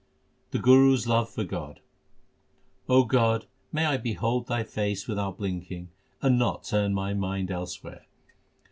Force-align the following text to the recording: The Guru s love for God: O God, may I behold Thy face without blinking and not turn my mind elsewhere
The 0.49 0.57
Guru 0.57 0.95
s 0.95 1.05
love 1.05 1.29
for 1.29 1.43
God: 1.43 1.79
O 2.89 3.03
God, 3.05 3.45
may 3.71 3.85
I 3.85 3.97
behold 3.97 4.47
Thy 4.47 4.63
face 4.63 5.07
without 5.07 5.37
blinking 5.37 5.89
and 6.23 6.39
not 6.39 6.63
turn 6.63 6.95
my 6.95 7.13
mind 7.13 7.51
elsewhere 7.51 8.07